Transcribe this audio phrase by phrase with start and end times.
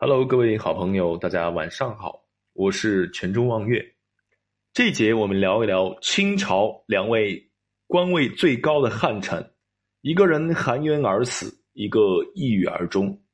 [0.00, 3.84] Hello，各位好朋友，大家晚上好，我是泉州望月。
[4.72, 7.50] 这节我们聊一聊清朝两位
[7.88, 9.54] 官位最高的汉臣，
[10.00, 12.00] 一个人含冤而死，一个
[12.36, 13.24] 抑郁而终。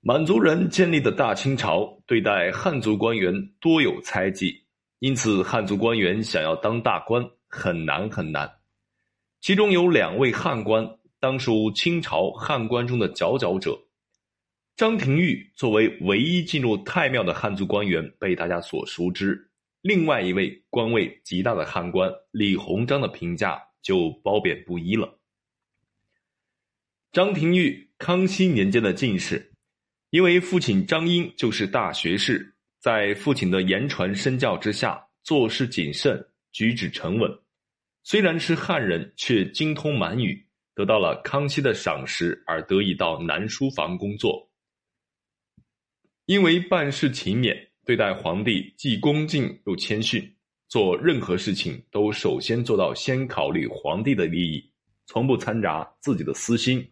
[0.00, 4.64] 满族人建立的大清朝对待汉族官员多有猜忌，
[4.98, 8.50] 因此汉族官员想要当大官很难很难。
[9.42, 13.78] 其中有两位汉官，当属清朝汉官中的佼佼者。
[14.80, 19.50] 张廷玉作为唯一进入太庙的汉族官员，被大家所熟知。
[19.82, 25.18] 另外一位官位极大的汉官李鸿章的评价就褒贬不一了。
[27.12, 29.52] 张廷玉，康熙年间的进士。
[30.08, 37.30] 因为父亲张英就是大学士，在父亲的言传身教之下，做事谨慎，举止沉稳。
[38.02, 40.42] 虽然是汉人，却精通满语，
[40.74, 44.49] 得到了康熙的赏识，而得以到南书房工作。
[46.30, 50.32] 因为办事勤勉，对待皇帝既恭敬又谦逊，
[50.68, 54.64] 做任何事情都首先做到先考虑皇帝的利益，
[55.06, 56.88] 从不掺杂自己的私心。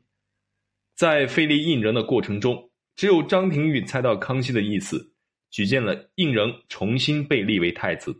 [0.97, 2.69] 在费力应人的过程中。
[2.97, 5.13] 只有张廷玉猜到康熙的意思，
[5.53, 8.13] 举荐了胤禛重新被立为太子。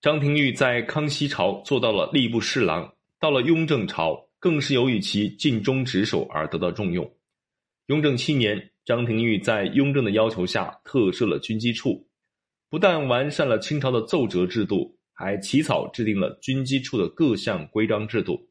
[0.00, 7.08] 张廷玉在康熙朝做到了吏部侍郎，到了雍正朝，更是由于其尽忠职守而得到重用。
[7.86, 12.08] 雍正七年，张廷玉在雍正的要求下特设了军机处，
[12.70, 18.48] 不但完善了清朝的奏折制度，还起草制定了军机处的各项规章制度。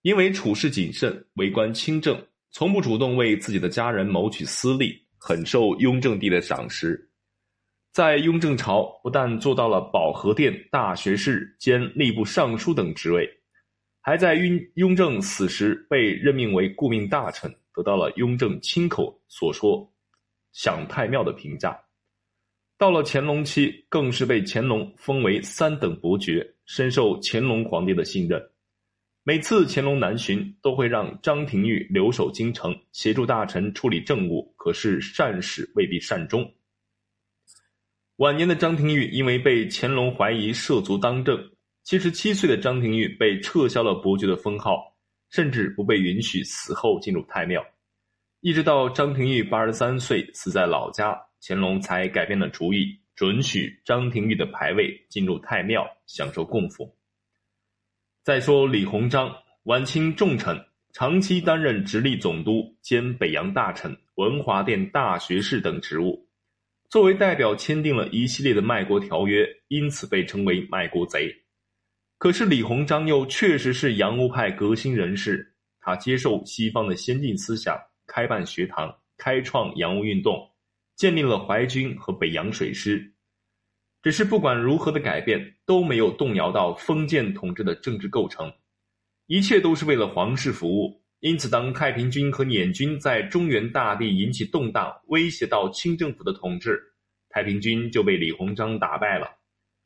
[0.00, 2.18] 因为处事谨慎，为官清正。
[2.52, 7.10] 从不主动为自己的家人谋取私利，很受雍正帝的赏识。
[7.92, 13.28] 在雍正朝，不但做到了保和殿大学士兼吏部尚书等职位，
[14.00, 19.92] 还在雍雍正死时被任命为顾命大臣，得到了雍正亲口所说
[20.52, 21.78] “享太庙”的评价。
[22.78, 28.40] 到了乾隆期，更是被乾隆封为三等伯爵，深受乾隆皇帝的信任。
[29.22, 34.52] 每次乾隆南巡，都会让张廷玉留守京城，协助大臣处理政务。
[34.56, 36.52] 可是善始未必善终。
[38.16, 41.50] 晚年的张廷玉因为被乾隆怀疑涉足当政，
[41.84, 44.93] 七十七岁的张廷玉被撤销了伯爵的封号，
[45.30, 47.64] 甚至不被允许死后进入太庙。
[48.40, 56.86] 一直到张廷玉八十三岁死在老家，乾隆才改变了主意，准许张廷玉的牌位进入太庙，享受供奉。
[58.22, 59.34] 再说李鸿章，
[59.64, 60.58] 晚清重臣，
[60.92, 66.28] 长期担任直隶总督兼北洋大臣、文华殿大学士等职务，
[66.90, 71.34] 作为代表签订了一系列的卖国条约，因此被称为卖国贼。
[72.24, 75.46] 可是李鸿章又确实是洋务派革新人士，
[75.78, 80.50] 他接受西方的先进思想，开办学堂，开创洋务运动，
[80.96, 83.12] 建立了淮军和北洋水师。
[84.02, 88.50] 只是不管如何的改变，都没有动摇到封建统治的政治构成，
[89.26, 90.98] 一切都是为了皇室服务。
[91.20, 96.82] 因此，当太平军和捻军在中原大地引起动荡，威胁到清政府的统治，
[97.28, 99.28] 太平军就被李鸿章打败了。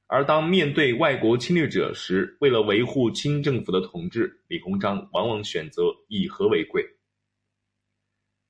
[0.09, 6.85] 而当面对外国侵略者时，为了维护清政府的统治，李鸿章往往选择以和为贵。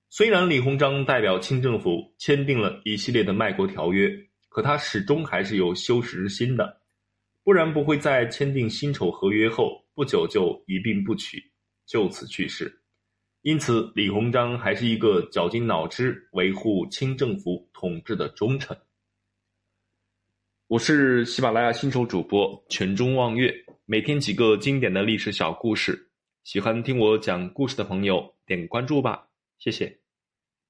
[0.08, 4.10] 虽然李鸿章代表清政府签订了一系列的卖国条约。
[4.50, 6.80] 可他始终还是有羞耻之心的，
[7.44, 11.38] 不然不会在签订辛丑合约后不久就一病不起，
[11.86, 12.80] 就此去世。
[13.42, 18.76] 因此，李鸿章还是一个绞尽脑汁维护清政府统治的忠臣。
[20.68, 23.50] 我是喜马拉雅新手主播全中望月，
[23.86, 26.10] 每天几个经典的历史小故事，
[26.44, 29.98] 喜欢听我讲故事的朋友点关注吧，谢谢。